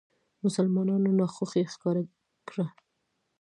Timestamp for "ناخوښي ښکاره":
1.19-2.03